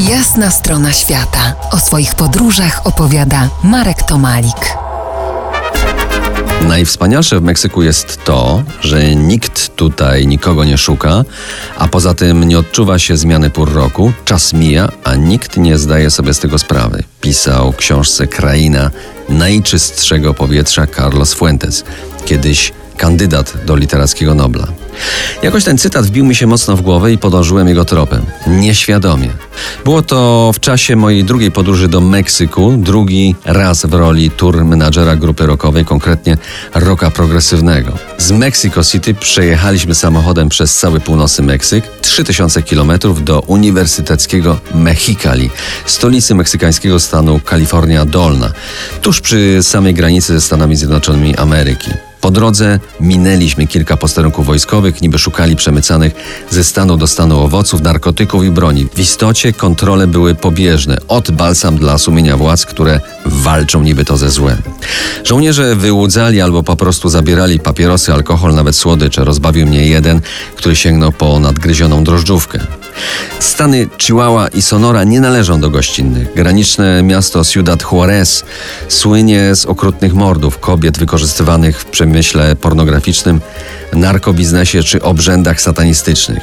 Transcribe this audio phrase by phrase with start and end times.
[0.00, 1.54] Jasna strona świata.
[1.70, 4.76] O swoich podróżach opowiada Marek Tomalik.
[6.68, 11.24] Najwspanialsze w Meksyku jest to, że nikt tutaj nikogo nie szuka,
[11.78, 16.10] a poza tym nie odczuwa się zmiany pór roku, czas mija, a nikt nie zdaje
[16.10, 17.02] sobie z tego sprawy.
[17.20, 18.90] Pisał w książce Kraina
[19.28, 21.84] najczystszego powietrza Carlos Fuentes.
[22.24, 24.66] Kiedyś kandydat do literackiego Nobla.
[25.42, 28.22] Jakoś ten cytat wbił mi się mocno w głowę i podążyłem jego tropem.
[28.46, 29.30] Nieświadomie.
[29.84, 35.16] Było to w czasie mojej drugiej podróży do Meksyku, drugi raz w roli tour menadżera
[35.16, 36.38] grupy rockowej, konkretnie
[36.74, 37.92] rocka progresywnego.
[38.18, 45.50] Z Mexico City przejechaliśmy samochodem przez cały północny Meksyk, 3000 km do uniwersyteckiego Mexicali,
[45.86, 48.52] stolicy meksykańskiego stanu Kalifornia Dolna,
[49.02, 51.90] tuż przy samej granicy ze Stanami Zjednoczonymi Ameryki.
[52.26, 56.14] Po drodze minęliśmy kilka posterunków wojskowych, niby szukali przemycanych
[56.50, 58.86] ze stanu do stanu owoców, narkotyków i broni.
[58.94, 64.30] W istocie kontrole były pobieżne, od balsam dla sumienia władz, które walczą niby to ze
[64.30, 64.62] złem.
[65.24, 69.24] Żołnierze wyłudzali albo po prostu zabierali papierosy, alkohol, nawet słodycze.
[69.24, 70.20] Rozbawił mnie jeden,
[70.56, 72.60] który sięgnął po nadgryzioną drożdżówkę.
[73.40, 76.34] Stany Chihuahua i Sonora nie należą do gościnnych.
[76.34, 78.44] Graniczne miasto Ciudad Juarez
[78.88, 83.40] słynie z okrutnych mordów kobiet wykorzystywanych w przemyśle pornograficznym,
[83.92, 86.42] narkobiznesie czy obrzędach satanistycznych.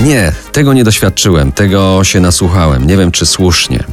[0.00, 3.84] Nie, tego nie doświadczyłem, tego się nasłuchałem, nie wiem czy słusznie.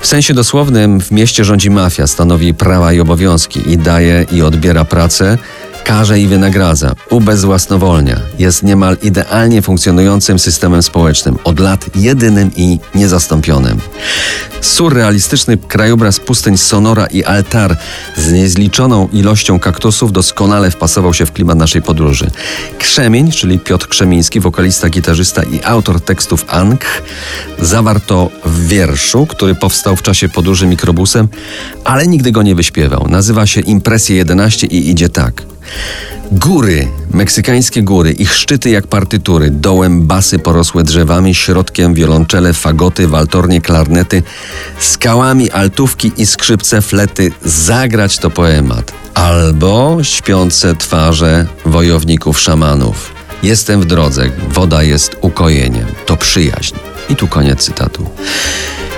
[0.00, 4.84] W sensie dosłownym w mieście rządzi mafia, stanowi prawa i obowiązki i daje i odbiera
[4.84, 5.38] pracę,
[5.84, 8.20] karze i wynagradza, ubezwłasnowolnia.
[8.38, 13.80] Jest niemal idealnie funkcjonującym systemem społecznym, od lat jedynym i niezastąpionym.
[14.60, 17.76] Surrealistyczny krajobraz pustyń Sonora i Altar
[18.16, 22.30] z niezliczoną ilością kaktusów doskonale wpasował się w klimat naszej podróży.
[22.78, 27.02] Krzemień, czyli Piotr Krzemiński, wokalista, gitarzysta i autor tekstów Ankh,
[27.60, 31.28] zawarto w wierszu, który powstał w czasie podróży mikrobusem,
[31.84, 33.06] ale nigdy go nie wyśpiewał.
[33.08, 35.53] Nazywa się Impresje 11 i idzie tak.
[36.32, 43.60] Góry, meksykańskie góry, ich szczyty jak partytury, dołem basy porosłe drzewami, środkiem wiolonczele, fagoty, waltornie,
[43.60, 44.22] klarnety,
[44.78, 47.32] skałami altówki i skrzypce, flety.
[47.44, 48.92] Zagrać to poemat.
[49.14, 53.14] Albo śpiące twarze wojowników szamanów.
[53.42, 56.74] Jestem w drodze, woda jest ukojeniem, to przyjaźń.
[57.08, 58.10] I tu koniec cytatu.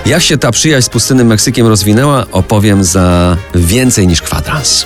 [0.05, 4.85] Jak się ta przyjaźń z pustynnym Meksykiem rozwinęła, opowiem za więcej niż kwadrans.